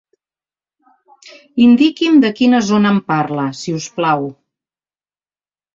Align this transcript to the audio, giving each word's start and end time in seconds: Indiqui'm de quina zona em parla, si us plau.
Indiqui'm 1.67 2.17
de 2.25 2.33
quina 2.41 2.63
zona 2.73 2.95
em 2.95 2.99
parla, 3.13 3.47
si 3.61 3.79
us 3.83 3.91
plau. 4.01 4.31